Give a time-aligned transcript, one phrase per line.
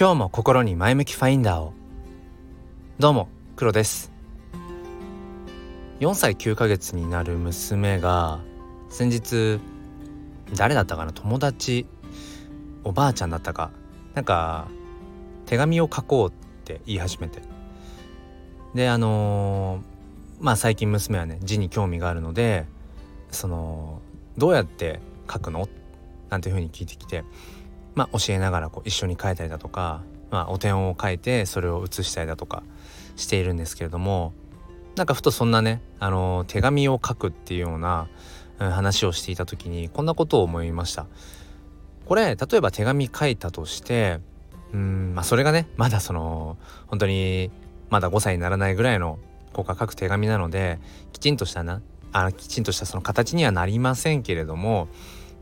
[0.00, 1.72] 今日も心に前向きファインダーを。
[3.00, 4.12] どうも黒です。
[5.98, 8.38] 4歳9ヶ月になる娘が
[8.90, 9.58] 先日
[10.54, 11.84] 誰だったかな友達
[12.84, 13.72] おばあちゃんだったか
[14.14, 14.68] なんか
[15.46, 16.32] 手紙を書こうっ
[16.64, 17.40] て言い始めて。
[18.76, 22.66] であのー、まあ最近娘はね字に興味があるので
[23.32, 24.00] その
[24.36, 25.68] どうやって書くの？
[26.30, 27.24] なんていうふうに聞いてきて
[27.98, 32.62] まあ教えながらこう一緒に書いたりだとか、まあ、お手本を書いてそれを写したりだとか
[33.16, 34.32] しているんですけれども
[34.94, 38.08] なんかふとそんなね、あの手紙を書くっていうような、
[38.58, 41.06] うん、話をしていた時にこんなことを思いました。
[42.06, 44.20] これ例えば手紙書いたとして
[44.72, 47.50] うんまあそれがねまだその本当に
[47.90, 49.18] まだ5歳にならないぐらいの
[49.52, 50.78] 子が書く手紙なので
[51.12, 54.88] きちんとしたなあきちんとしたその形にはなりませんけれども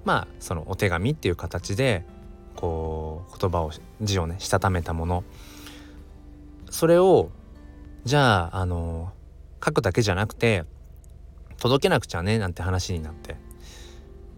[0.05, 2.05] まあそのお手紙っていう形で
[2.57, 5.25] こう言葉を字をねしたためたもの
[6.71, 7.31] それを
[8.05, 9.13] じゃああの
[9.65, 10.65] 書くだけじゃなくて
[11.59, 13.37] 届けなくちゃねなんて話になって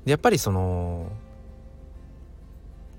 [0.04, 1.10] でやっぱりその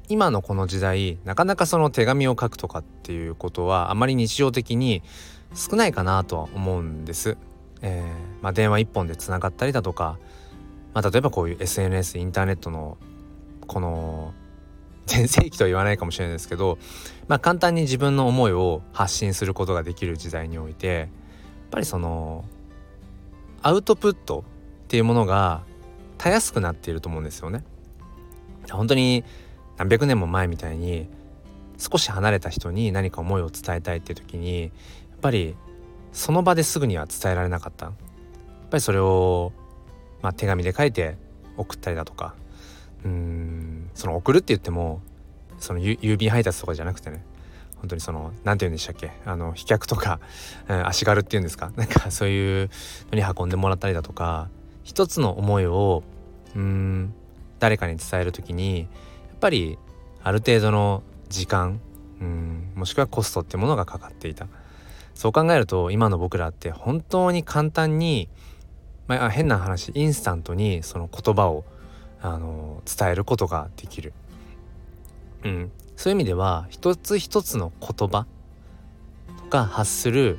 [0.10, 5.04] 今のこの時代なかなかその手紙を書くとかっていうことはあまり日常的に
[5.54, 7.38] 少ないかなとは思うんです。
[7.82, 10.18] えー、まあ、電話一本でつながったりだとか、
[10.94, 12.98] まあ、例えばこういう SNS インターネットの
[13.68, 14.34] この
[15.10, 16.78] 全盛期とは言わないかもしれないですけど、
[17.28, 21.08] まあ、簡単に自分の思いを発信することができる時代においてやっ
[21.72, 22.46] ぱりその
[23.64, 24.46] アウトプット
[24.86, 25.64] っていうものが
[26.18, 27.64] たやすくなっていると思うんですよね。
[28.70, 29.24] 本当に
[29.78, 31.08] 何百年も前みたいに
[31.78, 34.72] 少し離れた人に何か思いを伝えたいっていう時にやっ
[35.22, 35.56] ぱり
[36.12, 37.96] その場ですぐには伝えられなかったやっ
[38.70, 39.54] ぱりそれを、
[40.22, 41.18] まあ、手紙で書いて
[41.58, 42.36] 送ったりだとか
[43.06, 45.02] うんその送るって言っても
[45.60, 47.22] その郵便配達とかじゃなくてね
[47.76, 50.22] 本当にその何て言うんでしたっけあの飛脚とか、
[50.70, 51.72] うん、足軽っていうんですか？
[51.76, 52.70] なんかそういう
[53.12, 54.48] のに運んでもらったりだとか
[54.84, 56.04] 一つの思いを
[56.56, 57.14] うん
[57.60, 58.88] 誰かに伝える時にやっ
[59.40, 59.78] ぱり
[60.24, 61.82] ある程度の時間
[62.22, 64.48] うんもしくはコストってものがかかっていた。
[65.14, 68.30] そう考えると今の僕らって本当に簡単に、
[69.08, 71.66] まあ、変な話インスタントにその言葉を
[72.22, 74.14] あの伝えることができる、
[75.44, 78.26] うん、そういう意味では一つ一つの言葉
[79.38, 80.38] とか発する、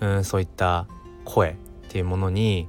[0.00, 0.86] うん、そういった
[1.24, 1.54] 声っ
[1.88, 2.68] ていうものに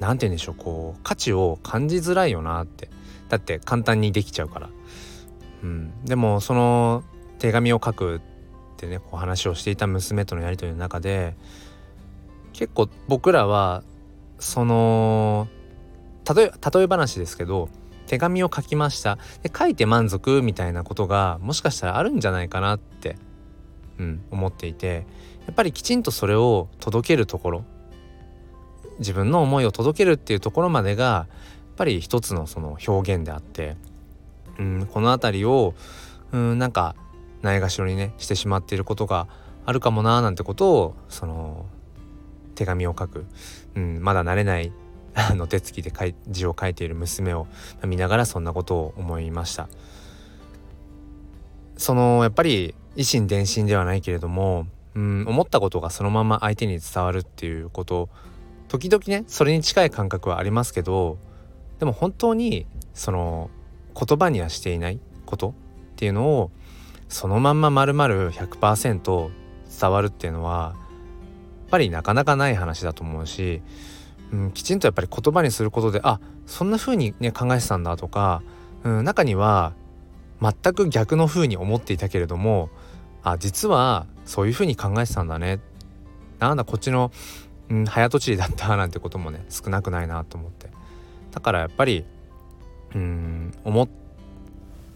[0.00, 2.88] 何て言うんでしょうこう価値を感じづらいよなって。
[3.28, 4.70] だって簡単にできちゃうから、
[5.62, 7.04] うん、でもその
[7.38, 8.20] 手紙を書くっ
[8.76, 11.36] てねこう話をしていた娘とのやり取りの中で
[12.52, 13.82] 結構僕らは
[14.38, 15.48] その
[16.34, 17.68] 例え例え話ですけど
[18.06, 19.18] 手紙を書きました。
[19.42, 23.16] で書いて満足みたいなことがもしかしたらあるんじゃないかなって、
[23.98, 25.06] うん、思っていて
[25.46, 27.64] やっぱりきちんとそれを届けるところ
[28.98, 31.28] 自分の思いを届けるっていうところまでがやっ
[31.76, 33.76] ぱり一つのその表現であって、
[34.58, 35.74] うん、この辺りを、
[36.32, 36.96] うん、なんか
[37.42, 39.28] ないがしろにねしてしまっていることが
[39.64, 41.66] あるかもなーなんてことをその
[42.54, 43.26] 手紙を書く、
[43.76, 44.72] うん、まだ慣れない
[45.18, 45.92] あの手つきで
[46.28, 47.46] 字を書いている娘を
[47.84, 49.68] 見ながらそんなことを思いました。
[51.76, 58.08] そのやっぱり維心伝心ではないけれどもうん思ったことがそのまま相手に伝わるっていうこと
[58.66, 61.18] 時々ねそれに近い感覚はありますけど
[61.78, 63.50] でも本当にその
[63.94, 65.52] 言葉にはしていないことっ
[65.96, 66.50] ていうのを
[67.08, 69.30] そのまんま丸々100%
[69.80, 70.84] 伝わるっていうのはや
[71.66, 73.62] っぱりなかなかない話だと思うし
[74.32, 78.42] うん、きちんとやっぱり言葉にすることであそんな風にね考えてたんだとか、
[78.84, 79.72] うん、中には
[80.40, 82.70] 全く逆の風に思っていたけれども
[83.22, 85.60] あ実はそういう風に考えてたんだね。
[86.38, 87.10] なんだこっちの、
[87.68, 90.68] うん、早とちりだったなんてこともね少なくないなと思って。
[91.32, 92.04] だからやっぱり
[92.94, 93.88] うん思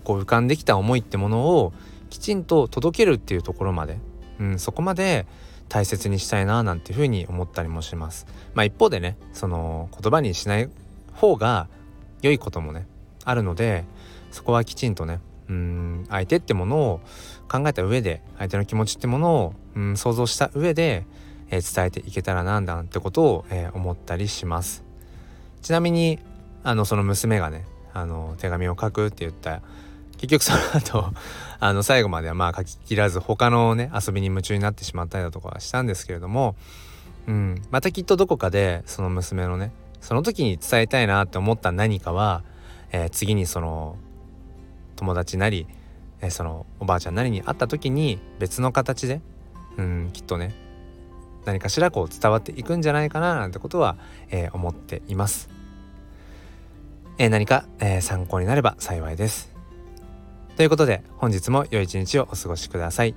[0.04, 1.72] こう浮かんできた思いってものを
[2.10, 3.98] きちんと届けるっていうところまで、
[4.38, 5.26] うん、そこまで
[5.72, 8.26] 大切にしたいななんていうふうに思ったりもします。
[8.52, 10.69] まあ一方でねその言葉にしない
[11.14, 11.66] 方が
[12.20, 12.86] 良いこともね
[13.24, 13.84] あるので
[14.32, 17.00] そこはきちんとねうん相手ってものを
[17.48, 21.06] 考えた上で相手の気持ちってものをうん想像した上で、
[21.48, 24.84] えー、伝えていけたらなんだなんてことを、えー、思ったりします。
[25.62, 26.19] ちなみに
[26.64, 27.64] あのその娘がね
[27.94, 29.62] あの手紙を書くって言った
[30.22, 31.12] 結局その後
[31.58, 36.54] あの最後まではまあ書ききらず他のね遊びに夢中になってしまったりだとかしたんですけれども、
[37.26, 42.44] うん、またきっとどこかでその娘のねその時に伝えたいなって思った何かは、
[42.92, 43.96] えー、次にその
[44.94, 45.66] 友達なり、
[46.20, 49.20] えー、そのおばあちゃんなりに会った時に別の形で、
[49.76, 50.54] うん、きっとね
[51.44, 53.96] 何かしらこう伝わっていくんじゃないかななんてことは、
[54.30, 55.48] えー、思っています。
[57.19, 59.51] え何か、え参考になれば幸いです。
[60.56, 63.14] ということで本日も良い一日をお過ごしください。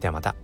[0.00, 0.41] ではまた。